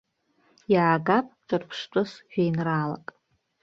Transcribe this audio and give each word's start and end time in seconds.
Иаагап 0.73 1.27
ҿырԥштәыс 1.47 2.11
жәеинраалак. 2.31 3.07